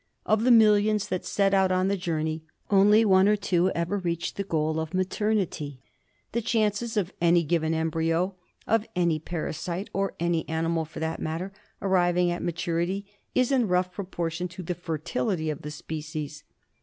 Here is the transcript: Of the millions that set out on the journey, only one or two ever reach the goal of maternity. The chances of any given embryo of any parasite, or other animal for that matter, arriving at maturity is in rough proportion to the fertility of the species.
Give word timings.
Of 0.25 0.43
the 0.43 0.49
millions 0.49 1.07
that 1.09 1.25
set 1.25 1.53
out 1.53 1.71
on 1.71 1.87
the 1.87 1.95
journey, 1.95 2.43
only 2.71 3.05
one 3.05 3.27
or 3.27 3.35
two 3.35 3.69
ever 3.75 3.99
reach 3.99 4.33
the 4.33 4.43
goal 4.43 4.79
of 4.79 4.95
maternity. 4.95 5.79
The 6.31 6.41
chances 6.41 6.97
of 6.97 7.13
any 7.21 7.43
given 7.43 7.75
embryo 7.75 8.33
of 8.65 8.87
any 8.95 9.19
parasite, 9.19 9.91
or 9.93 10.15
other 10.19 10.41
animal 10.47 10.85
for 10.85 10.99
that 11.01 11.19
matter, 11.21 11.51
arriving 11.83 12.31
at 12.31 12.41
maturity 12.41 13.05
is 13.35 13.51
in 13.51 13.67
rough 13.67 13.91
proportion 13.91 14.47
to 14.47 14.63
the 14.63 14.73
fertility 14.73 15.51
of 15.51 15.61
the 15.61 15.69
species. 15.69 16.45